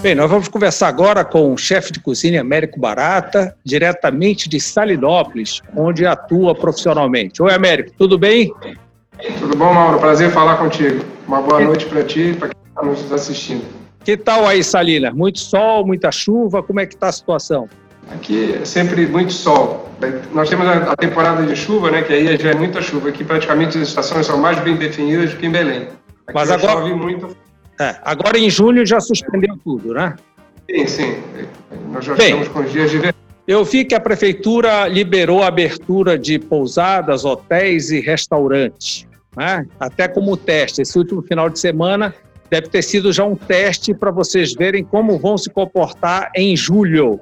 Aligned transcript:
Bem, 0.00 0.14
nós 0.14 0.30
vamos 0.30 0.46
conversar 0.46 0.86
agora 0.86 1.24
com 1.24 1.52
o 1.52 1.58
chefe 1.58 1.92
de 1.92 1.98
cozinha 1.98 2.40
Américo 2.40 2.78
Barata, 2.78 3.56
diretamente 3.64 4.48
de 4.48 4.60
Salinópolis, 4.60 5.60
onde 5.76 6.06
atua 6.06 6.54
profissionalmente. 6.54 7.42
Oi, 7.42 7.52
Américo, 7.52 7.90
tudo 7.98 8.16
bem? 8.16 8.54
Tudo 9.40 9.56
bom, 9.56 9.74
Mauro? 9.74 9.98
Prazer 9.98 10.30
falar 10.30 10.56
contigo. 10.56 11.04
Uma 11.26 11.42
boa 11.42 11.60
noite 11.60 11.86
para 11.86 12.04
ti 12.04 12.30
e 12.30 12.34
para 12.34 12.50
quem 12.50 12.60
está 12.68 12.82
nos 12.82 13.12
assistindo. 13.12 13.64
Que 14.04 14.16
tal 14.16 14.46
aí, 14.46 14.62
Salinas? 14.62 15.12
Muito 15.12 15.40
sol, 15.40 15.84
muita 15.84 16.12
chuva? 16.12 16.62
Como 16.62 16.78
é 16.78 16.86
que 16.86 16.94
está 16.94 17.08
a 17.08 17.12
situação? 17.12 17.68
Aqui 18.12 18.56
é 18.62 18.64
sempre 18.64 19.04
muito 19.04 19.32
sol. 19.32 19.88
Nós 20.32 20.48
temos 20.48 20.64
a 20.68 20.94
temporada 20.94 21.44
de 21.44 21.56
chuva, 21.56 21.90
né? 21.90 22.02
Que 22.02 22.12
aí 22.12 22.36
já 22.36 22.50
é 22.50 22.54
muita 22.54 22.80
chuva. 22.80 23.08
Aqui 23.08 23.24
praticamente 23.24 23.76
as 23.76 23.88
estações 23.88 24.26
são 24.26 24.38
mais 24.38 24.60
bem 24.60 24.76
definidas 24.76 25.32
do 25.32 25.38
que 25.38 25.46
em 25.46 25.50
Belém. 25.50 25.82
Aqui 25.82 26.34
Mas 26.34 26.50
agora 26.52 26.72
chove 26.72 26.94
muito. 26.94 27.36
É, 27.78 27.96
agora 28.02 28.38
em 28.38 28.50
junho 28.50 28.84
já 28.84 29.00
suspendeu 29.00 29.56
tudo, 29.64 29.94
né? 29.94 30.16
Sim, 30.70 30.86
sim. 30.86 31.22
Nós 31.92 32.04
já 32.04 32.14
Bem, 32.14 32.26
estamos 32.28 32.48
com 32.48 32.60
os 32.60 32.72
dias 32.72 32.90
de 32.90 32.98
verão. 32.98 33.14
Eu 33.46 33.64
vi 33.64 33.84
que 33.84 33.94
a 33.94 34.00
prefeitura 34.00 34.86
liberou 34.88 35.42
a 35.42 35.48
abertura 35.48 36.18
de 36.18 36.38
pousadas, 36.38 37.24
hotéis 37.24 37.90
e 37.90 38.00
restaurantes, 38.00 39.06
né? 39.34 39.64
até 39.80 40.06
como 40.06 40.36
teste. 40.36 40.82
Esse 40.82 40.98
último 40.98 41.22
final 41.22 41.48
de 41.48 41.58
semana 41.58 42.14
deve 42.50 42.68
ter 42.68 42.82
sido 42.82 43.10
já 43.10 43.24
um 43.24 43.34
teste 43.34 43.94
para 43.94 44.10
vocês 44.10 44.52
verem 44.52 44.84
como 44.84 45.18
vão 45.18 45.38
se 45.38 45.48
comportar 45.48 46.30
em 46.34 46.54
julho. 46.54 47.20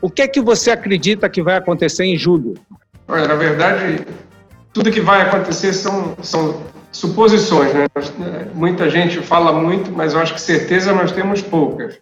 O 0.00 0.08
que 0.08 0.22
é 0.22 0.28
que 0.28 0.40
você 0.40 0.70
acredita 0.70 1.28
que 1.28 1.42
vai 1.42 1.56
acontecer 1.56 2.04
em 2.04 2.16
julho? 2.16 2.54
Olha, 3.06 3.28
na 3.28 3.34
verdade, 3.34 4.06
tudo 4.72 4.90
que 4.90 5.00
vai 5.00 5.20
acontecer 5.22 5.74
são, 5.74 6.16
são 6.22 6.62
suposições, 6.92 7.72
né? 7.72 7.86
Muita 8.54 8.88
gente 8.90 9.20
fala 9.20 9.52
muito, 9.52 9.90
mas 9.90 10.14
eu 10.14 10.20
acho 10.20 10.34
que 10.34 10.40
certeza 10.40 10.92
nós 10.92 11.12
temos 11.12 11.40
poucas. 11.40 11.98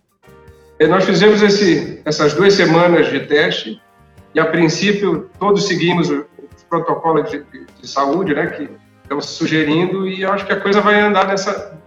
Nós 0.88 1.04
fizemos 1.04 1.42
esse, 1.42 2.00
essas 2.04 2.34
duas 2.34 2.54
semanas 2.54 3.08
de 3.08 3.20
teste 3.20 3.80
e, 4.34 4.40
a 4.40 4.46
princípio, 4.46 5.28
todos 5.38 5.66
seguimos 5.66 6.08
os 6.08 6.24
protocolos 6.68 7.30
de, 7.30 7.42
de 7.80 7.88
saúde, 7.88 8.34
né, 8.34 8.46
que 8.46 8.68
estão 9.02 9.20
sugerindo, 9.20 10.06
e 10.06 10.22
eu 10.22 10.32
acho 10.32 10.46
que 10.46 10.52
a 10.52 10.60
coisa 10.60 10.80
vai 10.80 11.00
andar 11.00 11.26
nessa, 11.26 11.78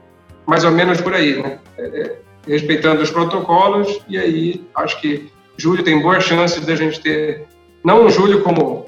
mais 0.46 0.64
ou 0.66 0.72
menos 0.72 1.00
por 1.00 1.14
aí, 1.14 1.42
né? 1.42 1.60
É, 1.78 1.84
é 1.84 2.16
respeitando 2.48 3.02
os 3.02 3.12
protocolos, 3.12 4.02
e 4.10 4.18
aí 4.18 4.66
acho 4.76 5.00
que 5.00 5.32
julho 5.58 5.84
tem 5.84 6.02
boas 6.02 6.24
chances 6.24 6.66
de 6.66 6.72
a 6.72 6.76
gente 6.76 7.00
ter, 7.00 7.46
não 7.84 8.06
um 8.06 8.10
julho 8.10 8.42
como... 8.42 8.88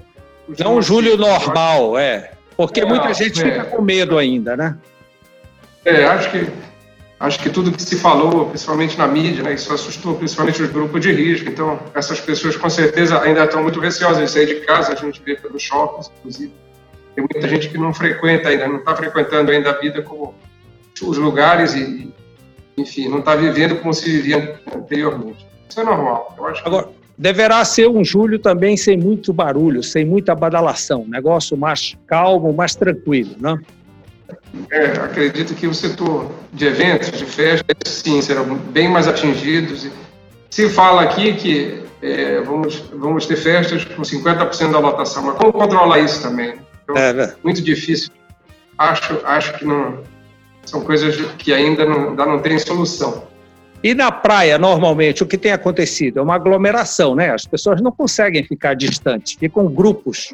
Não 0.59 0.77
um 0.77 0.81
julho 0.81 1.15
normal, 1.15 1.97
é. 1.97 2.31
Porque 2.55 2.81
é, 2.81 2.85
muita 2.85 3.13
gente 3.13 3.41
é. 3.41 3.45
fica 3.45 3.63
com 3.65 3.81
medo 3.81 4.17
ainda, 4.17 4.55
né? 4.55 4.77
É, 5.85 6.05
acho 6.05 6.31
que 6.31 6.47
acho 7.19 7.39
que 7.39 7.49
tudo 7.49 7.71
que 7.71 7.81
se 7.81 7.95
falou, 7.95 8.47
principalmente 8.47 8.97
na 8.97 9.07
mídia, 9.07 9.43
né, 9.43 9.53
isso 9.53 9.73
assustou 9.73 10.15
principalmente 10.15 10.61
os 10.61 10.69
grupos 10.69 10.99
de 10.99 11.11
risco. 11.11 11.49
Então, 11.49 11.79
essas 11.95 12.19
pessoas 12.19 12.57
com 12.57 12.69
certeza 12.69 13.21
ainda 13.21 13.45
estão 13.45 13.63
muito 13.63 13.79
receosas 13.79 14.25
de 14.25 14.29
sair 14.29 14.45
de 14.47 14.55
casa, 14.65 14.91
a 14.91 14.95
gente 14.95 15.21
vê 15.23 15.35
pelos 15.35 15.61
shoppings, 15.61 16.11
inclusive. 16.19 16.53
Tem 17.15 17.25
muita 17.31 17.47
gente 17.47 17.69
que 17.69 17.77
não 17.77 17.93
frequenta 17.93 18.49
ainda, 18.49 18.67
não 18.67 18.77
está 18.77 18.95
frequentando 18.95 19.51
ainda 19.51 19.69
a 19.69 19.79
vida 19.79 20.01
como 20.01 20.35
os 21.01 21.17
lugares 21.17 21.73
e, 21.75 22.13
enfim, 22.77 23.07
não 23.07 23.19
está 23.19 23.35
vivendo 23.35 23.77
como 23.77 23.93
se 23.93 24.09
vivia 24.09 24.59
anteriormente. 24.75 25.45
Isso 25.69 25.79
é 25.79 25.83
normal. 25.83 26.35
Eu 26.37 26.45
acho 26.47 26.63
que... 26.63 26.69
Deverá 27.17 27.63
ser 27.63 27.87
um 27.87 28.03
julho 28.03 28.39
também 28.39 28.75
sem 28.75 28.97
muito 28.97 29.31
barulho, 29.31 29.83
sem 29.83 30.03
muita 30.03 30.33
badalação, 30.33 31.05
negócio 31.07 31.55
mais 31.55 31.95
calmo, 32.07 32.51
mais 32.51 32.75
tranquilo, 32.75 33.35
né? 33.39 33.59
É, 34.71 34.85
acredito 34.85 35.53
que 35.53 35.67
o 35.67 35.73
setor 35.73 36.31
de 36.51 36.65
eventos, 36.65 37.11
de 37.11 37.25
festas, 37.25 37.75
sim, 37.85 38.21
serão 38.21 38.55
bem 38.55 38.89
mais 38.89 39.07
atingidos. 39.07 39.87
Se 40.49 40.69
fala 40.69 41.03
aqui 41.03 41.33
que 41.33 41.83
é, 42.01 42.41
vamos, 42.41 42.83
vamos 42.93 43.25
ter 43.25 43.35
festas 43.35 43.85
com 43.85 44.01
50% 44.01 44.71
da 44.71 44.79
lotação, 44.79 45.23
mas 45.23 45.37
como 45.37 45.53
controlar 45.53 45.99
isso 45.99 46.21
também? 46.21 46.55
Então, 46.83 46.97
é, 46.97 47.13
né? 47.13 47.33
Muito 47.43 47.61
difícil. 47.61 48.11
Acho, 48.77 49.19
acho 49.23 49.53
que 49.57 49.65
não, 49.65 49.99
são 50.65 50.81
coisas 50.81 51.15
que 51.37 51.53
ainda 51.53 51.85
não, 51.85 52.09
ainda 52.09 52.25
não 52.25 52.39
tem 52.39 52.57
solução. 52.59 53.23
E 53.83 53.93
na 53.93 54.11
praia, 54.11 54.57
normalmente, 54.57 55.23
o 55.23 55.25
que 55.25 55.37
tem 55.37 55.51
acontecido? 55.51 56.19
É 56.19 56.21
uma 56.21 56.35
aglomeração, 56.35 57.15
né? 57.15 57.31
As 57.31 57.45
pessoas 57.45 57.81
não 57.81 57.91
conseguem 57.91 58.43
ficar 58.43 58.75
distantes, 58.75 59.33
ficam 59.33 59.67
grupos. 59.67 60.33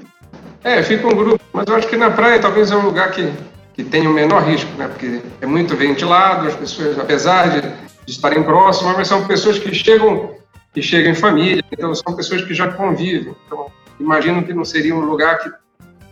É, 0.64 0.84
ficam 0.84 1.10
grupos, 1.10 1.46
mas 1.52 1.66
eu 1.68 1.76
acho 1.76 1.88
que 1.88 1.98
na 1.98 2.12
praia 2.12 2.40
talvez 2.40 2.70
é 2.70 2.76
um 2.76 2.86
lugar 2.86 3.12
que 3.12 3.32
que 3.80 3.84
tem 3.86 4.06
o 4.06 4.14
menor 4.14 4.44
risco, 4.44 4.70
né? 4.78 4.90
porque 4.90 5.22
é 5.40 5.46
muito 5.46 5.74
ventilado, 5.74 6.46
as 6.46 6.54
pessoas, 6.54 7.00
apesar 7.00 7.50
de, 7.50 7.62
de 7.62 8.12
estarem 8.12 8.44
próximas, 8.44 8.98
mas 8.98 9.08
são 9.08 9.26
pessoas 9.26 9.58
que 9.58 9.74
chegam, 9.74 10.36
que 10.74 10.82
chegam 10.82 11.14
em 11.14 11.16
família, 11.16 11.64
então 11.72 11.96
são 11.96 12.14
pessoas 12.14 12.42
que 12.42 12.54
já 12.54 12.70
convivem. 12.74 13.34
Então, 13.46 13.72
imagino 13.98 14.44
que 14.44 14.54
não 14.54 14.66
seria 14.66 14.94
um 14.94 15.00
lugar 15.00 15.40
que 15.40 15.50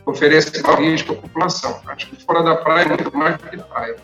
oferece 0.06 0.64
maior 0.64 0.80
risco 0.80 1.12
à 1.12 1.16
população. 1.18 1.82
Acho 1.88 2.08
que 2.08 2.24
fora 2.24 2.42
da 2.42 2.56
praia 2.56 2.86
é 2.86 2.88
muito 2.88 3.18
mais 3.18 3.36
do 3.36 3.50
que 3.50 3.58
praia. 3.58 3.98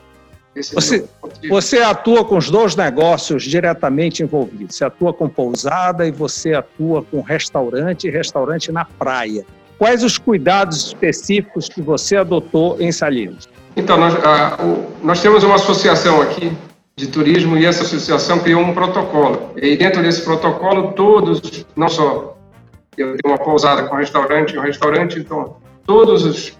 É 0.55 0.61
você, 0.61 1.05
você 1.49 1.79
atua 1.79 2.23
com 2.23 2.37
os 2.37 2.49
dois 2.49 2.75
negócios 2.75 3.43
diretamente 3.43 4.21
envolvidos. 4.21 4.75
Você 4.75 4.85
atua 4.85 5.11
com 5.11 5.27
pousada 5.27 6.05
e 6.05 6.11
você 6.11 6.53
atua 6.53 7.03
com 7.03 7.21
restaurante 7.21 8.07
e 8.07 8.11
restaurante 8.11 8.71
na 8.71 8.85
praia. 8.85 9.45
Quais 9.79 10.03
os 10.03 10.17
cuidados 10.17 10.85
específicos 10.85 11.67
que 11.67 11.81
você 11.81 12.17
adotou 12.17 12.77
em 12.79 12.91
Salinas? 12.91 13.49
Então, 13.75 13.97
nós, 13.97 14.13
a, 14.23 14.63
o, 14.63 14.93
nós 15.03 15.21
temos 15.21 15.43
uma 15.43 15.55
associação 15.55 16.21
aqui 16.21 16.51
de 16.95 17.07
turismo 17.07 17.57
e 17.57 17.65
essa 17.65 17.83
associação 17.83 18.39
criou 18.39 18.61
um 18.61 18.73
protocolo. 18.73 19.51
E 19.57 19.75
dentro 19.75 20.03
desse 20.03 20.21
protocolo, 20.21 20.93
todos, 20.93 21.65
não 21.75 21.89
só 21.89 22.37
eu 22.95 23.17
tenho 23.17 23.33
uma 23.33 23.37
pousada 23.37 23.83
com 23.87 23.95
restaurante, 23.95 24.55
um 24.57 24.61
restaurante, 24.61 25.17
então 25.17 25.57
todos 25.85 26.23
os 26.23 26.57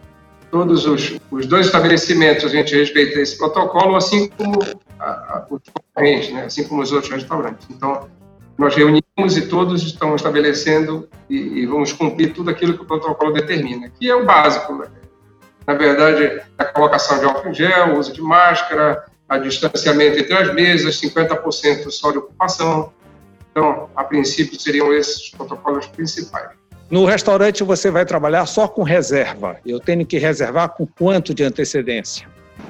todos 0.53 0.85
os, 0.85 1.19
os 1.31 1.47
dois 1.47 1.65
estabelecimentos 1.65 2.45
a 2.45 2.47
gente 2.47 2.75
respeita 2.75 3.19
esse 3.19 3.35
protocolo, 3.35 3.95
assim 3.95 4.29
como 4.29 4.59
a, 4.99 5.09
a, 5.09 5.47
os 5.49 5.61
concorrentes, 5.73 6.31
né? 6.31 6.45
assim 6.45 6.63
como 6.67 6.83
os 6.83 6.91
outros 6.91 7.11
restaurantes. 7.11 7.67
Então, 7.71 8.07
nós 8.55 8.75
reunimos 8.75 9.35
e 9.35 9.47
todos 9.47 9.81
estão 9.81 10.15
estabelecendo 10.15 11.09
e, 11.27 11.37
e, 11.37 11.65
vamos 11.65 11.91
cumprir 11.91 12.33
tudo 12.33 12.51
aquilo 12.51 12.75
que 12.75 12.83
o 12.83 12.85
protocolo 12.85 13.33
determina, 13.33 13.89
que 13.89 14.07
é 14.07 14.15
o 14.15 14.25
básico. 14.25 14.75
Né? 14.75 14.85
Na 15.65 15.73
verdade, 15.73 16.43
a 16.55 16.65
colocação 16.65 17.17
de 17.17 17.25
álcool 17.25 17.49
em 17.49 17.53
gel, 17.55 17.95
o 17.95 17.97
uso 17.97 18.13
de 18.13 18.21
máscara, 18.21 19.05
a 19.27 19.39
distanciamento 19.39 20.19
entre 20.19 20.35
as 20.35 20.53
mesas, 20.53 21.01
50% 21.01 21.89
só 21.89 22.11
de 22.11 22.19
ocupação. 22.19 22.93
Então, 23.49 23.89
a 23.95 24.03
princípio, 24.03 24.59
seriam 24.59 24.93
esses 24.93 25.17
os 25.17 25.29
protocolos 25.31 25.87
principais. 25.87 26.51
No 26.93 27.05
restaurante 27.05 27.63
você 27.63 27.89
vai 27.89 28.05
trabalhar 28.05 28.45
só 28.45 28.67
com 28.67 28.83
reserva. 28.83 29.57
Eu 29.65 29.79
tenho 29.79 30.05
que 30.05 30.19
reservar 30.19 30.69
com 30.69 30.85
quanto 30.85 31.33
de 31.33 31.43
antecedência? 31.43 32.27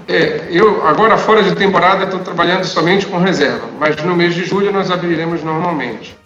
É, 0.07 0.47
eu 0.49 0.87
agora 0.87 1.17
fora 1.17 1.43
de 1.43 1.53
temporada 1.55 2.05
estou 2.05 2.21
trabalhando 2.21 2.63
somente 2.63 3.05
com 3.05 3.17
reserva, 3.17 3.67
mas 3.77 4.01
no 4.01 4.15
mês 4.15 4.33
de 4.33 4.45
julho 4.45 4.71
nós 4.71 4.89
abriremos 4.89 5.43
normalmente. 5.43 6.17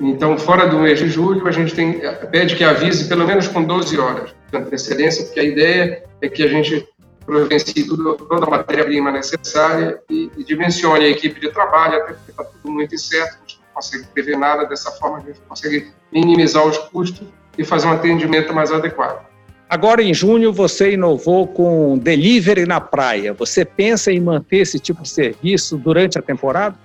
Então, 0.00 0.38
fora 0.38 0.66
do 0.66 0.78
mês 0.78 0.98
de 0.98 1.10
julho, 1.10 1.46
a 1.46 1.52
gente 1.52 1.74
tem, 1.74 2.00
pede 2.30 2.56
que 2.56 2.64
avise 2.64 3.06
pelo 3.06 3.26
menos 3.26 3.48
com 3.48 3.62
12 3.62 4.00
horas 4.00 4.30
de 4.50 4.56
antecedência, 4.56 5.26
porque 5.26 5.40
a 5.40 5.44
ideia 5.44 6.04
é 6.22 6.28
que 6.30 6.42
a 6.42 6.48
gente 6.48 6.88
providencie 7.26 7.86
toda 7.86 8.46
a 8.46 8.50
matéria-prima 8.50 9.12
necessária 9.12 9.98
e, 10.08 10.30
e, 10.38 10.42
dimensione 10.42 11.04
a 11.04 11.08
equipe 11.10 11.38
de 11.38 11.50
trabalho, 11.50 11.96
até 11.96 12.14
porque 12.14 12.30
está 12.30 12.44
tudo 12.44 12.72
muito 12.72 12.94
incerto, 12.94 13.36
consegue 13.76 14.06
prever 14.14 14.38
nada, 14.38 14.64
dessa 14.64 14.90
forma 14.92 15.18
a 15.18 15.20
gente 15.20 15.38
consegue 15.46 15.92
minimizar 16.10 16.66
os 16.66 16.78
custos 16.78 17.28
e 17.58 17.64
fazer 17.64 17.86
um 17.86 17.92
atendimento 17.92 18.54
mais 18.54 18.72
adequado. 18.72 19.24
Agora, 19.68 20.02
em 20.02 20.14
junho, 20.14 20.52
você 20.52 20.92
inovou 20.92 21.46
com 21.46 21.98
delivery 21.98 22.66
na 22.66 22.80
praia. 22.80 23.34
Você 23.34 23.64
pensa 23.64 24.10
em 24.10 24.20
manter 24.20 24.58
esse 24.58 24.78
tipo 24.78 25.02
de 25.02 25.08
serviço 25.08 25.76
durante 25.76 26.18
a 26.18 26.22
temporada? 26.22 26.76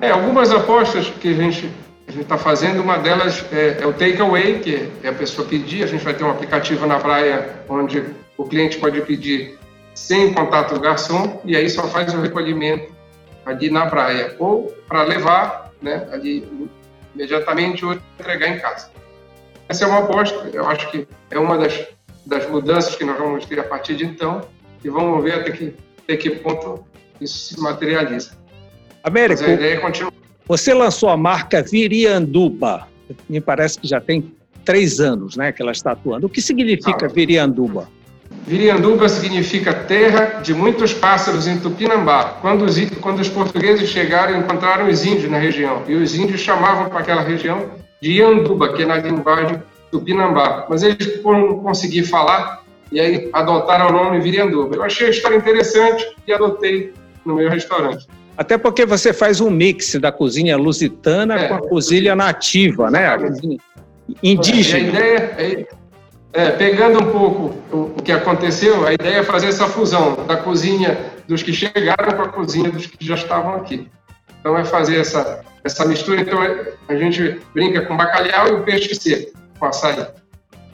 É, 0.00 0.10
algumas 0.10 0.50
apostas 0.50 1.08
que 1.20 1.28
a 1.28 1.34
gente 1.34 1.70
está 2.08 2.36
fazendo, 2.36 2.82
uma 2.82 2.98
delas 2.98 3.44
é, 3.52 3.78
é 3.80 3.86
o 3.86 3.92
takeaway, 3.92 4.58
que 4.58 4.90
é 5.02 5.08
a 5.08 5.12
pessoa 5.12 5.46
pedir. 5.46 5.84
A 5.84 5.86
gente 5.86 6.04
vai 6.04 6.14
ter 6.14 6.24
um 6.24 6.30
aplicativo 6.30 6.84
na 6.86 6.98
praia 6.98 7.60
onde 7.68 8.04
o 8.36 8.44
cliente 8.44 8.76
pode 8.78 9.00
pedir 9.02 9.56
sem 9.94 10.34
contato 10.34 10.74
do 10.74 10.80
garçom 10.80 11.40
e 11.44 11.56
aí 11.56 11.70
só 11.70 11.84
faz 11.84 12.12
o 12.12 12.20
recolhimento 12.20 12.92
ali 13.46 13.70
na 13.70 13.86
praia 13.86 14.34
ou 14.38 14.74
para 14.88 15.04
levar, 15.04 15.65
né, 15.82 16.08
ali 16.12 16.48
imediatamente 17.14 17.84
ou 17.84 17.92
entregar 18.18 18.48
em 18.48 18.58
casa. 18.58 18.90
Essa 19.68 19.84
é 19.84 19.88
uma 19.88 20.00
aposta, 20.00 20.48
eu 20.52 20.66
acho 20.68 20.90
que 20.90 21.06
é 21.30 21.38
uma 21.38 21.58
das 21.58 21.86
das 22.26 22.48
mudanças 22.50 22.96
que 22.96 23.04
nós 23.04 23.16
vamos 23.16 23.46
ter 23.46 23.58
a 23.60 23.62
partir 23.62 23.94
de 23.96 24.04
então 24.04 24.42
e 24.84 24.90
vamos 24.90 25.22
ver 25.22 25.34
até 25.34 25.52
que, 25.52 25.74
até 26.02 26.16
que 26.16 26.30
ponto 26.30 26.84
isso 27.20 27.54
se 27.54 27.60
materializa. 27.60 28.32
Américo, 29.02 29.44
é 29.44 29.80
você 30.46 30.74
lançou 30.74 31.08
a 31.08 31.16
marca 31.16 31.62
Virianduba, 31.62 32.88
me 33.28 33.40
parece 33.40 33.78
que 33.78 33.86
já 33.86 34.00
tem 34.00 34.34
três 34.64 35.00
anos 35.00 35.36
né, 35.36 35.52
que 35.52 35.62
ela 35.62 35.70
está 35.70 35.92
atuando. 35.92 36.26
O 36.26 36.28
que 36.28 36.42
significa 36.42 37.06
ah, 37.06 37.08
Virianduba? 37.08 37.88
Virianduba 38.46 39.08
significa 39.08 39.74
terra 39.74 40.40
de 40.40 40.54
muitos 40.54 40.94
pássaros 40.94 41.48
em 41.48 41.58
Tupinambá. 41.58 42.36
Quando 42.40 42.64
os, 42.64 42.78
quando 43.00 43.18
os 43.18 43.28
portugueses 43.28 43.88
chegaram, 43.88 44.38
encontraram 44.38 44.88
os 44.88 45.04
índios 45.04 45.28
na 45.28 45.38
região. 45.38 45.82
E 45.88 45.94
os 45.96 46.14
índios 46.14 46.40
chamavam 46.40 46.88
para 46.88 47.00
aquela 47.00 47.22
região 47.22 47.70
de 48.00 48.12
Ianduba, 48.12 48.72
que 48.72 48.84
é 48.84 48.86
na 48.86 48.98
linguagem 48.98 49.60
Tupinambá. 49.90 50.66
Mas 50.70 50.84
eles 50.84 51.20
não 51.24 51.58
conseguir 51.58 52.04
falar 52.04 52.62
e 52.92 53.00
aí 53.00 53.28
adotaram 53.32 53.88
o 53.88 53.92
nome 53.92 54.20
Virianduba. 54.20 54.76
Eu 54.76 54.84
achei 54.84 55.08
a 55.08 55.10
história 55.10 55.36
interessante 55.36 56.06
e 56.24 56.32
adotei 56.32 56.92
no 57.24 57.34
meu 57.34 57.50
restaurante. 57.50 58.06
Até 58.36 58.56
porque 58.56 58.86
você 58.86 59.12
faz 59.12 59.40
um 59.40 59.50
mix 59.50 59.96
da 59.96 60.12
cozinha 60.12 60.56
lusitana 60.56 61.34
é, 61.34 61.48
com 61.48 61.54
a 61.54 61.68
cozinha 61.68 62.14
nativa, 62.14 62.92
né? 62.92 63.08
A 63.08 63.18
cozinha 63.18 63.58
indígena. 64.22 64.84
a 64.84 64.88
ideia 64.88 65.68
é, 66.36 66.50
pegando 66.50 67.02
um 67.02 67.10
pouco 67.10 67.54
o, 67.72 67.94
o, 67.96 68.02
que 68.02 68.12
aconteceu, 68.12 68.86
a 68.86 68.92
ideia 68.92 69.20
é 69.20 69.22
fazer 69.22 69.46
essa 69.46 69.66
fusão 69.66 70.26
da 70.26 70.36
cozinha 70.36 70.98
dos 71.26 71.42
que 71.42 71.50
chegaram 71.50 72.14
com 72.14 72.22
a 72.22 72.28
cozinha 72.28 72.70
dos 72.70 72.84
que 72.84 73.02
já 73.04 73.14
estavam 73.14 73.54
aqui. 73.54 73.88
Então 74.38 74.56
é 74.56 74.62
fazer 74.62 75.00
essa, 75.00 75.42
essa 75.64 75.86
mistura. 75.86 76.20
Então 76.20 76.42
é, 76.42 76.74
a 76.88 76.94
gente 76.94 77.40
brinca 77.54 77.80
com 77.86 77.96
bacalhau 77.96 78.48
e 78.48 78.52
o 78.52 78.62
peixe 78.64 78.94
seco, 78.94 79.32
com 79.58 79.64
açaí. 79.64 80.06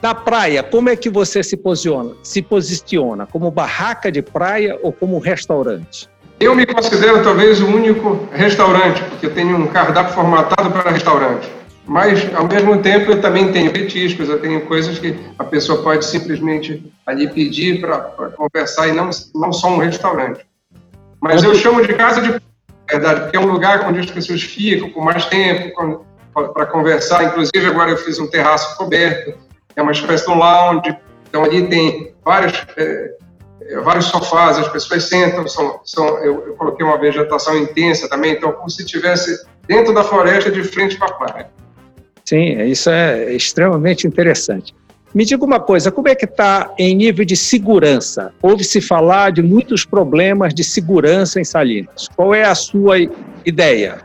Na 0.03 0.17
praia, 0.17 0.65
como 0.65 0.89
é 0.89 0.97
que 0.97 1.09
você 1.09 1.45
se 1.45 1.57
posiciona? 1.57 2.17
Se 2.25 2.43
posiciona 2.43 3.25
como 3.25 3.49
barraca 3.49 4.11
de 4.11 4.21
praia 4.21 4.77
ou 4.83 4.93
como 4.93 5.21
restaurante? 5.21 6.11
Eu 6.41 6.57
me 6.57 6.67
considero 6.67 7.23
talvez 7.23 7.61
o 7.61 7.67
único 7.67 8.29
restaurante, 8.33 9.01
porque 9.05 9.27
eu 9.27 9.33
tenho 9.33 9.57
um 9.57 9.69
cardápio 9.69 10.13
formatado 10.13 10.73
para 10.73 10.91
restaurante. 10.91 11.49
Mas, 11.85 12.33
ao 12.35 12.47
mesmo 12.47 12.81
tempo, 12.81 13.11
eu 13.11 13.21
também 13.21 13.51
tenho 13.51 13.73
petiscos, 13.73 14.29
eu 14.29 14.41
tenho 14.41 14.61
coisas 14.67 14.99
que 14.99 15.19
a 15.39 15.45
pessoa 15.45 15.83
pode 15.83 16.05
simplesmente 16.05 16.93
ali 17.05 17.29
pedir 17.29 17.81
para 17.81 18.31
conversar 18.37 18.89
e 18.89 18.93
não, 18.93 19.11
não 19.35 19.53
só 19.53 19.69
um 19.69 19.79
restaurante. 19.79 20.47
Mas 21.21 21.43
eu 21.43 21.55
chamo 21.55 21.85
de 21.85 21.93
casa 21.95 22.21
de 22.21 22.41
verdade, 22.89 23.23
porque 23.23 23.37
é 23.37 23.41
um 23.41 23.51
lugar 23.51 23.89
onde 23.89 24.01
as 24.01 24.11
pessoas 24.11 24.43
ficam 24.43 24.91
com 24.91 25.01
mais 25.01 25.25
tempo 25.27 25.73
para 26.33 26.67
conversar. 26.67 27.25
Inclusive, 27.25 27.67
agora 27.67 27.91
eu 27.91 27.97
fiz 27.97 28.19
um 28.19 28.29
terraço 28.29 28.77
coberto, 28.77 29.35
é 29.75 29.83
uma 29.83 29.93
espécie 29.93 30.27
de 30.27 30.35
lounge, 30.35 30.97
então 31.29 31.45
ali 31.45 31.67
tem 31.67 32.15
vários, 32.25 32.53
é, 32.77 33.15
é, 33.63 33.81
vários 33.81 34.07
sofás, 34.07 34.59
as 34.59 34.69
pessoas 34.69 35.05
sentam, 35.05 35.47
são, 35.49 35.81
são, 35.85 36.07
eu, 36.19 36.47
eu, 36.47 36.55
coloquei 36.55 36.85
uma 36.85 36.99
vegetação 36.99 37.57
intensa 37.57 38.09
também, 38.09 38.33
então 38.33 38.53
como 38.53 38.69
se 38.69 38.83
estivesse 38.83 39.47
dentro 39.67 39.95
da 39.95 40.05
floresta 40.05 40.51
de 40.51 40.63
frente 40.63 40.97
para 40.97 41.09
a 41.09 41.15
praia. 41.15 41.51
Sim, 42.33 42.63
isso 42.63 42.89
é 42.89 43.35
extremamente 43.35 44.07
interessante. 44.07 44.75
Me 45.15 45.23
diga 45.23 45.45
uma 45.45 45.61
coisa, 45.61 45.93
como 45.93 46.09
é 46.09 46.15
que 46.15 46.25
está 46.25 46.73
em 46.79 46.95
nível 46.97 47.27
de 47.27 47.37
segurança? 47.37 48.33
Ouve-se 48.41 48.81
falar 48.81 49.33
de 49.33 49.43
muitos 49.43 49.85
problemas 49.85 50.55
de 50.55 50.65
segurança 50.65 51.39
em 51.39 51.45
Salinas. 51.45 52.09
Qual 52.17 52.35
é 52.35 52.45
a 52.45 52.55
sua 52.55 52.97
ideia? 53.45 53.99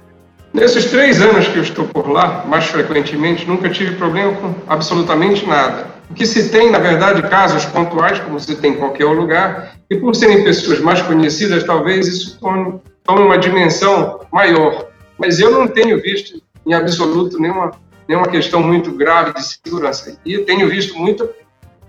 Nesses 0.53 0.91
três 0.91 1.21
anos 1.21 1.47
que 1.47 1.55
eu 1.55 1.63
estou 1.63 1.85
por 1.85 2.09
lá, 2.09 2.43
mais 2.45 2.65
frequentemente, 2.65 3.47
nunca 3.47 3.69
tive 3.69 3.95
problema 3.95 4.33
com 4.33 4.53
absolutamente 4.67 5.45
nada. 5.45 5.87
O 6.11 6.13
que 6.13 6.25
se 6.25 6.49
tem, 6.49 6.69
na 6.69 6.79
verdade, 6.79 7.21
casos 7.29 7.63
pontuais, 7.63 8.19
como 8.19 8.37
se 8.37 8.57
tem 8.57 8.73
em 8.73 8.75
qualquer 8.75 9.05
lugar, 9.05 9.77
e 9.89 9.95
por 9.95 10.13
serem 10.13 10.43
pessoas 10.43 10.81
mais 10.81 11.01
conhecidas, 11.01 11.63
talvez 11.63 12.05
isso 12.07 12.37
tome, 12.41 12.81
tome 13.05 13.21
uma 13.21 13.37
dimensão 13.37 14.19
maior. 14.33 14.89
Mas 15.17 15.39
eu 15.39 15.49
não 15.49 15.65
tenho 15.65 16.01
visto, 16.01 16.41
em 16.65 16.73
absoluto, 16.73 17.39
nenhuma, 17.39 17.71
nenhuma 18.07 18.27
questão 18.27 18.61
muito 18.61 18.91
grave 18.91 19.33
de 19.33 19.43
segurança. 19.43 20.17
E 20.25 20.37
tenho 20.39 20.67
visto 20.69 20.97
muito 20.97 21.29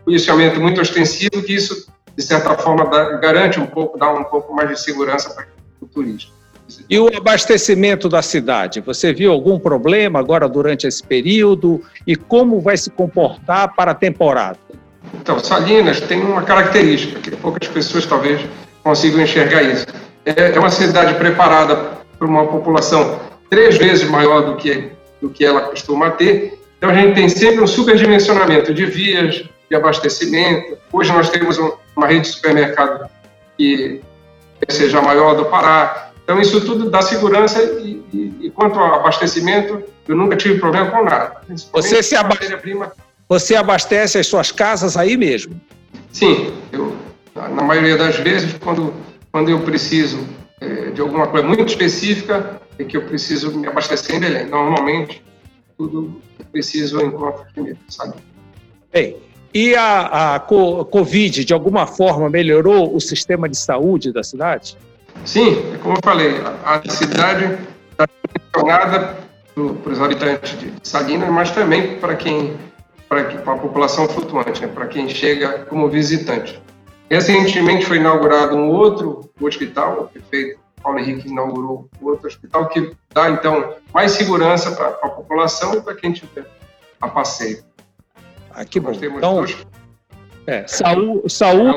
policiamento 0.04 0.58
muito 0.58 0.80
ostensivo, 0.80 1.42
que 1.42 1.54
isso, 1.54 1.86
de 2.16 2.22
certa 2.22 2.56
forma, 2.56 2.86
dá, 2.86 3.18
garante 3.18 3.60
um 3.60 3.66
pouco, 3.66 3.98
dá 3.98 4.10
um 4.10 4.24
pouco 4.24 4.54
mais 4.54 4.70
de 4.70 4.80
segurança 4.80 5.30
para 5.34 5.46
o 5.80 5.86
turista. 5.86 6.32
E 6.88 6.98
o 6.98 7.08
abastecimento 7.16 8.08
da 8.08 8.22
cidade? 8.22 8.80
Você 8.80 9.12
viu 9.12 9.32
algum 9.32 9.58
problema 9.58 10.18
agora 10.18 10.48
durante 10.48 10.86
esse 10.86 11.02
período? 11.02 11.82
E 12.06 12.16
como 12.16 12.60
vai 12.60 12.76
se 12.76 12.90
comportar 12.90 13.74
para 13.74 13.92
a 13.92 13.94
temporada? 13.94 14.58
Então, 15.14 15.38
Salinas 15.38 16.00
tem 16.00 16.20
uma 16.20 16.42
característica 16.42 17.20
que 17.20 17.30
poucas 17.36 17.68
pessoas 17.68 18.04
talvez 18.06 18.40
consigam 18.82 19.20
enxergar 19.20 19.62
isso. 19.62 19.86
É, 20.24 20.52
é 20.54 20.58
uma 20.58 20.70
cidade 20.70 21.14
preparada 21.14 21.76
para 22.18 22.26
uma 22.26 22.46
população 22.46 23.18
três 23.48 23.76
vezes 23.78 24.08
maior 24.08 24.42
do 24.42 24.56
que, 24.56 24.90
do 25.20 25.30
que 25.30 25.44
ela 25.44 25.62
costuma 25.62 26.10
ter. 26.10 26.58
Então, 26.76 26.90
a 26.90 26.94
gente 26.94 27.14
tem 27.14 27.28
sempre 27.28 27.62
um 27.62 27.66
superdimensionamento 27.66 28.72
de 28.72 28.86
vias, 28.86 29.44
de 29.68 29.76
abastecimento. 29.76 30.78
Hoje 30.92 31.12
nós 31.12 31.28
temos 31.28 31.58
uma 31.96 32.06
rede 32.06 32.22
de 32.22 32.28
supermercado 32.28 33.08
que 33.56 34.00
seja 34.68 35.00
maior 35.00 35.34
do 35.34 35.46
Pará, 35.46 36.08
então, 36.28 36.38
isso 36.42 36.60
tudo 36.60 36.90
dá 36.90 37.00
segurança 37.00 37.62
e, 37.62 38.04
e, 38.12 38.34
e, 38.42 38.50
quanto 38.50 38.78
ao 38.78 38.96
abastecimento, 38.96 39.82
eu 40.06 40.14
nunca 40.14 40.36
tive 40.36 40.60
problema 40.60 40.90
com 40.90 41.02
nada. 41.02 41.40
Você, 41.72 42.02
se 42.02 42.14
abastece, 42.14 42.54
você 43.26 43.56
abastece 43.56 44.18
as 44.18 44.26
suas 44.26 44.52
casas 44.52 44.94
aí 44.98 45.16
mesmo? 45.16 45.58
Sim, 46.12 46.52
eu, 46.70 46.94
na 47.34 47.62
maioria 47.62 47.96
das 47.96 48.16
vezes, 48.16 48.54
quando, 48.62 48.92
quando 49.32 49.48
eu 49.48 49.60
preciso 49.60 50.18
é, 50.60 50.90
de 50.90 51.00
alguma 51.00 51.28
coisa 51.28 51.46
muito 51.46 51.66
específica, 51.70 52.60
é 52.78 52.84
que 52.84 52.96
eu 52.96 53.02
preciso 53.02 53.56
me 53.56 53.66
abastecer 53.66 54.16
em 54.16 54.20
Belém. 54.20 54.46
Normalmente, 54.46 55.22
tudo 55.76 56.20
eu 56.38 56.44
preciso 56.46 57.00
eu 57.00 57.06
encontro 57.06 57.44
primeiro, 57.52 57.78
sabe? 57.88 58.14
Bem, 58.92 59.16
e 59.52 59.74
a, 59.74 60.34
a 60.34 60.40
Covid, 60.40 61.44
de 61.44 61.52
alguma 61.52 61.86
forma, 61.86 62.28
melhorou 62.28 62.94
o 62.94 63.00
sistema 63.00 63.48
de 63.48 63.56
saúde 63.56 64.12
da 64.12 64.22
cidade? 64.22 64.76
Sim, 65.24 65.56
como 65.82 65.96
eu 65.96 66.00
falei, 66.04 66.40
a 66.64 66.80
cidade 66.88 67.58
está 67.90 68.06
funcionada 68.54 69.18
para 69.54 69.92
os 69.92 70.00
habitantes 70.00 70.58
de 70.58 70.72
Salinas, 70.82 71.28
mas 71.30 71.50
também 71.50 71.96
para 71.98 72.14
quem 72.14 72.56
para 73.08 73.22
a 73.22 73.56
população 73.56 74.06
flutuante, 74.06 74.60
né, 74.60 74.68
para 74.68 74.86
quem 74.86 75.08
chega 75.08 75.60
como 75.60 75.88
visitante. 75.88 76.60
Recentemente 77.10 77.86
foi 77.86 77.96
inaugurado 77.96 78.54
um 78.54 78.68
outro 78.68 79.30
hospital, 79.40 80.02
o 80.02 80.08
prefeito 80.08 80.60
Paulo 80.82 80.98
Henrique 80.98 81.28
inaugurou 81.28 81.88
outro 82.00 82.26
hospital 82.26 82.68
que 82.68 82.92
dá 83.12 83.30
então 83.30 83.74
mais 83.92 84.12
segurança 84.12 84.72
para 84.72 84.88
a 84.88 85.08
população 85.08 85.74
e 85.74 85.80
para 85.80 85.94
quem 85.94 86.12
tiver 86.12 86.46
a 87.00 87.08
passeio. 87.08 87.62
Ah, 88.50 88.64
que 88.64 88.80
bom. 88.80 88.92
então, 88.92 89.36
dois 89.36 89.66
é, 90.48 90.66
saúde, 90.66 91.28
saúde, 91.30 91.76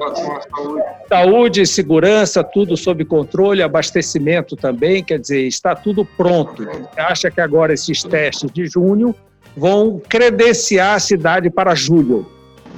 saúde, 1.10 1.68
segurança, 1.68 2.42
tudo 2.42 2.78
sob 2.78 3.04
controle, 3.04 3.62
abastecimento 3.62 4.56
também, 4.56 5.04
quer 5.04 5.20
dizer, 5.20 5.46
está 5.46 5.76
tudo 5.76 6.06
pronto. 6.06 6.64
Você 6.64 7.02
acha 7.02 7.30
que 7.30 7.42
agora 7.42 7.74
esses 7.74 8.02
testes 8.02 8.50
de 8.50 8.66
junho 8.68 9.14
vão 9.58 10.02
credenciar 10.08 10.96
a 10.96 11.00
cidade 11.00 11.50
para 11.50 11.76
julho? 11.76 12.26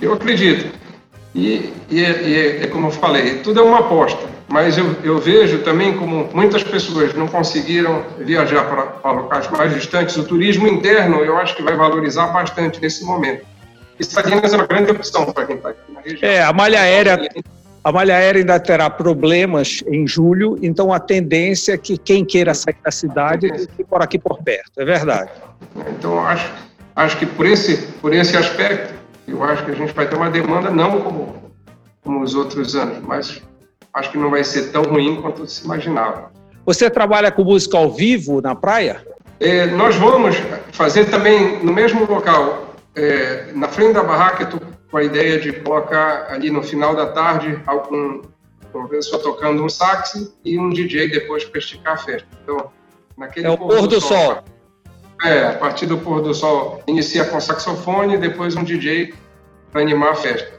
Eu 0.01 0.13
acredito. 0.13 0.82
E, 1.35 1.73
e, 1.89 1.99
e 1.99 2.59
é 2.63 2.67
como 2.67 2.87
eu 2.87 2.91
falei, 2.91 3.39
tudo 3.39 3.59
é 3.59 3.63
uma 3.63 3.79
aposta. 3.79 4.33
Mas 4.47 4.77
eu, 4.77 4.95
eu, 5.03 5.17
vejo 5.19 5.59
também 5.59 5.97
como 5.97 6.29
muitas 6.33 6.63
pessoas 6.63 7.13
não 7.15 7.27
conseguiram 7.27 8.03
viajar 8.19 8.65
para, 8.65 8.83
para 8.83 9.11
locais 9.11 9.49
mais 9.49 9.73
distantes, 9.73 10.15
o 10.15 10.23
turismo 10.23 10.67
interno 10.67 11.17
eu 11.17 11.37
acho 11.37 11.55
que 11.55 11.63
vai 11.63 11.75
valorizar 11.75 12.27
bastante 12.27 12.79
nesse 12.79 13.03
momento. 13.03 13.45
Salinas 13.99 14.53
é 14.53 14.55
uma 14.57 14.67
grande 14.67 14.91
opção 14.91 15.25
para 15.31 15.45
quem 15.45 15.55
está 15.55 15.69
aqui 15.69 15.91
na 15.91 16.01
região. 16.01 16.29
É, 16.29 16.43
a 16.43 16.53
malha 16.53 16.81
aérea. 16.81 17.29
A 17.83 17.91
malha 17.91 18.15
aérea 18.15 18.39
ainda 18.39 18.57
terá 18.61 18.89
problemas 18.89 19.83
em 19.87 20.07
julho, 20.07 20.57
então 20.61 20.93
a 20.93 21.01
tendência 21.01 21.73
é 21.73 21.77
que 21.77 21.97
quem 21.97 22.23
queira 22.23 22.53
sair 22.53 22.77
da 22.81 22.91
cidade 22.91 23.51
fique 23.57 23.83
por 23.83 24.01
aqui 24.01 24.17
por 24.17 24.41
perto, 24.41 24.71
é 24.77 24.85
verdade. 24.85 25.31
Então 25.89 26.17
acho, 26.25 26.49
acho 26.95 27.17
que 27.17 27.25
por 27.25 27.45
esse, 27.45 27.75
por 28.01 28.13
esse 28.13 28.37
aspecto, 28.37 28.93
eu 29.27 29.43
acho 29.43 29.65
que 29.65 29.71
a 29.71 29.75
gente 29.75 29.93
vai 29.93 30.07
ter 30.07 30.15
uma 30.15 30.29
demanda 30.29 30.69
não 30.69 31.01
como, 31.01 31.53
como 32.03 32.21
os 32.21 32.35
outros 32.35 32.75
anos, 32.75 32.99
mas 33.01 33.41
acho 33.93 34.11
que 34.11 34.17
não 34.17 34.29
vai 34.29 34.43
ser 34.43 34.71
tão 34.71 34.83
ruim 34.83 35.21
quanto 35.21 35.47
se 35.47 35.63
imaginava. 35.63 36.31
Você 36.65 36.89
trabalha 36.89 37.31
com 37.31 37.43
música 37.43 37.77
ao 37.77 37.91
vivo 37.91 38.41
na 38.41 38.55
praia? 38.55 39.05
É, 39.39 39.65
nós 39.67 39.95
vamos 39.95 40.35
fazer 40.71 41.05
também 41.05 41.63
no 41.63 41.73
mesmo 41.73 42.05
local 42.05 42.73
é, 42.95 43.51
na 43.53 43.67
frente 43.67 43.93
da 43.93 44.03
barraca, 44.03 44.43
estou 44.43 44.61
com 44.89 44.97
a 44.97 45.03
ideia 45.03 45.39
de 45.39 45.51
colocar 45.51 46.27
ali 46.29 46.51
no 46.51 46.61
final 46.61 46.95
da 46.95 47.07
tarde 47.07 47.59
algum 47.65 48.21
uma 48.73 48.87
pessoa 48.87 49.21
tocando 49.21 49.63
um 49.63 49.69
sax 49.69 50.33
e 50.43 50.57
um 50.57 50.69
DJ 50.69 51.07
depois 51.09 51.45
para 51.45 51.59
esticar 51.59 51.93
a 51.93 51.97
festa. 51.97 52.27
Então, 52.41 52.71
naquele 53.15 53.45
é 53.45 53.49
o 53.51 53.57
pôr 53.57 53.81
do, 53.81 53.87
do 53.87 54.01
sol. 54.01 54.17
sol. 54.17 54.43
É, 55.23 55.47
a 55.47 55.53
partir 55.53 55.85
do 55.85 55.97
pôr 55.97 56.21
do 56.21 56.33
sol 56.33 56.83
inicia 56.85 57.23
com 57.25 57.39
saxofone 57.39 58.15
e 58.15 58.17
depois 58.17 58.55
um 58.55 58.63
DJ 58.63 59.13
para 59.71 59.81
animar 59.81 60.11
a 60.11 60.15
festa, 60.15 60.51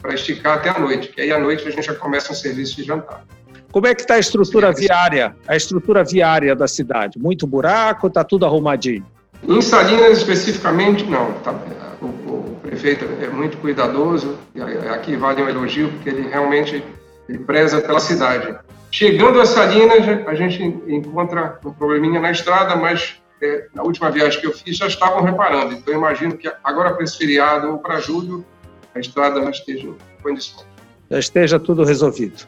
para 0.00 0.14
esticar 0.14 0.58
até 0.58 0.70
a 0.70 0.78
noite. 0.78 1.08
Que 1.08 1.22
aí 1.22 1.32
à 1.32 1.38
noite 1.38 1.66
a 1.66 1.70
gente 1.70 1.84
já 1.84 1.94
começa 1.94 2.32
um 2.32 2.34
serviço 2.34 2.76
de 2.76 2.84
jantar. 2.84 3.24
Como 3.72 3.88
é 3.88 3.94
que 3.94 4.02
está 4.02 4.14
a 4.14 4.18
estrutura 4.20 4.72
viária? 4.72 5.34
A 5.48 5.56
estrutura 5.56 6.04
viária 6.04 6.54
da 6.54 6.68
cidade? 6.68 7.18
Muito 7.18 7.44
buraco? 7.44 8.06
Está 8.06 8.22
tudo 8.22 8.46
arrumadinho? 8.46 9.04
Em 9.42 9.60
Salinas, 9.60 10.18
especificamente, 10.18 11.04
não. 11.04 11.32
Tá, 11.42 11.52
o, 12.00 12.06
o, 12.06 12.58
prefeito 12.62 13.04
é 13.20 13.28
muito 13.28 13.56
cuidadoso, 13.58 14.38
e 14.54 14.62
aqui 14.62 15.16
vale 15.16 15.42
um 15.42 15.48
elogio, 15.48 15.88
porque 15.88 16.08
ele 16.08 16.28
realmente 16.28 16.84
ele 17.28 17.38
preza 17.40 17.80
pela 17.80 17.98
cidade. 17.98 18.54
Chegando 18.92 19.40
a 19.40 19.44
Salinas, 19.44 20.06
a 20.28 20.34
gente 20.36 20.62
encontra 20.62 21.58
um 21.64 21.72
probleminha 21.72 22.20
na 22.20 22.30
estrada, 22.30 22.76
mas 22.76 23.20
é, 23.44 23.66
na 23.74 23.82
última 23.82 24.10
viagem 24.10 24.40
que 24.40 24.46
eu 24.46 24.52
fiz 24.52 24.76
já 24.76 24.86
estavam 24.86 25.22
reparando. 25.22 25.74
Então, 25.74 25.92
eu 25.92 25.98
imagino 25.98 26.36
que 26.36 26.50
agora 26.62 26.94
para 26.94 27.04
esse 27.04 27.18
feriado 27.18 27.70
ou 27.70 27.78
para 27.78 28.00
julho, 28.00 28.44
a 28.94 29.00
estrada 29.00 29.42
já 29.42 29.50
esteja 29.50 29.88
em 29.88 30.22
condições. 30.22 30.66
Já 31.10 31.18
esteja 31.18 31.60
tudo 31.60 31.84
resolvido. 31.84 32.46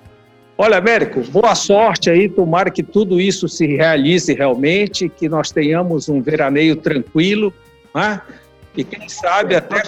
Olha, 0.58 0.78
Américo, 0.78 1.20
boa 1.20 1.54
sorte 1.54 2.08
aí. 2.08 2.28
Tomara 2.28 2.70
que 2.70 2.82
tudo 2.82 3.20
isso 3.20 3.46
se 3.46 3.66
realize 3.66 4.32
realmente, 4.32 5.08
que 5.08 5.28
nós 5.28 5.50
tenhamos 5.50 6.08
um 6.08 6.22
veraneio 6.22 6.76
tranquilo, 6.76 7.52
né? 7.94 8.22
e 8.74 8.82
quem 8.82 9.06
sabe 9.08 9.54
é, 9.54 9.58
até, 9.58 9.82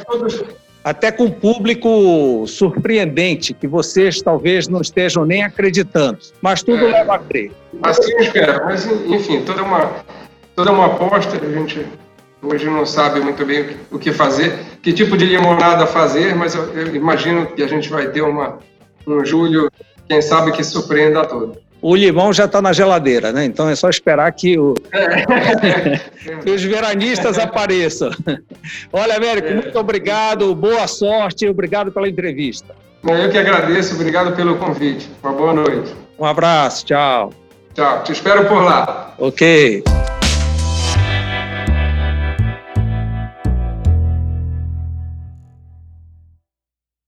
até 0.84 1.10
com 1.10 1.30
público 1.30 2.46
surpreendente, 2.46 3.54
que 3.54 3.66
vocês 3.66 4.20
talvez 4.20 4.68
não 4.68 4.82
estejam 4.82 5.24
nem 5.24 5.42
acreditando. 5.42 6.18
Mas 6.42 6.62
tudo 6.62 6.84
é, 6.84 6.92
leva 6.92 7.14
a 7.14 7.18
crer. 7.18 7.50
Assim 7.82 8.12
eu 8.12 8.20
espero. 8.20 8.64
Mas, 8.66 8.84
enfim, 8.86 9.42
toda 9.44 9.62
uma, 9.62 10.04
toda 10.58 10.72
uma 10.72 10.86
aposta, 10.86 11.36
a 11.36 11.52
gente 11.52 11.86
hoje 12.42 12.66
não 12.66 12.84
sabe 12.84 13.20
muito 13.20 13.46
bem 13.46 13.76
o 13.92 13.98
que 13.98 14.10
fazer, 14.10 14.58
que 14.82 14.92
tipo 14.92 15.16
de 15.16 15.24
limonada 15.24 15.86
fazer, 15.86 16.34
mas 16.34 16.52
eu, 16.52 16.64
eu 16.74 16.96
imagino 16.96 17.46
que 17.46 17.62
a 17.62 17.68
gente 17.68 17.88
vai 17.88 18.08
ter 18.08 18.22
uma, 18.22 18.58
um 19.06 19.24
julho 19.24 19.70
quem 20.08 20.20
sabe 20.20 20.50
que 20.50 20.64
surpreenda 20.64 21.20
a 21.20 21.24
todos. 21.24 21.58
O 21.80 21.94
limão 21.94 22.32
já 22.32 22.46
está 22.46 22.60
na 22.60 22.72
geladeira, 22.72 23.30
né? 23.30 23.44
Então 23.44 23.68
é 23.68 23.76
só 23.76 23.88
esperar 23.88 24.32
que, 24.32 24.58
o... 24.58 24.74
que 26.42 26.50
os 26.50 26.64
veranistas 26.64 27.38
apareçam. 27.38 28.10
Olha, 28.92 29.14
Américo, 29.14 29.54
muito 29.54 29.78
obrigado, 29.78 30.52
boa 30.56 30.88
sorte, 30.88 31.46
obrigado 31.46 31.92
pela 31.92 32.08
entrevista. 32.08 32.74
Eu 33.04 33.30
que 33.30 33.38
agradeço, 33.38 33.94
obrigado 33.94 34.34
pelo 34.34 34.56
convite. 34.56 35.08
Uma 35.22 35.32
boa 35.32 35.52
noite. 35.52 35.94
Um 36.18 36.24
abraço, 36.24 36.84
tchau. 36.84 37.32
Tchau, 37.74 38.02
te 38.02 38.10
espero 38.10 38.44
por 38.46 38.60
lá. 38.64 39.14
Ok. 39.18 39.84